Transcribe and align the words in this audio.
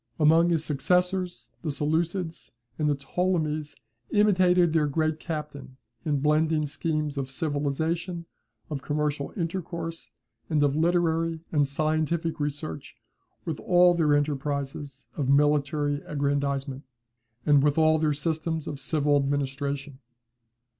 Among 0.19 0.49
his 0.49 0.65
successors, 0.65 1.51
the 1.61 1.69
Seleucids 1.69 2.49
and 2.79 2.89
the 2.89 2.95
Ptolemies 2.95 3.75
imitated 4.09 4.73
their 4.73 4.87
great 4.87 5.19
captain 5.19 5.77
in 6.03 6.21
blending 6.21 6.65
schemes 6.65 7.19
of 7.19 7.29
civilization, 7.29 8.25
of 8.71 8.81
commercial 8.81 9.31
intercourse, 9.37 10.09
and 10.49 10.63
of 10.63 10.75
literary 10.75 11.41
and 11.51 11.67
scientific 11.67 12.39
research 12.39 12.95
with 13.45 13.59
all 13.59 13.93
their 13.93 14.15
enterprises 14.15 15.05
of 15.15 15.29
military 15.29 16.01
aggrandizement, 16.01 16.81
and 17.45 17.61
with 17.61 17.77
all 17.77 17.99
their 17.99 18.13
systems 18.15 18.65
of 18.65 18.79
civil 18.79 19.15
administration. 19.17 19.99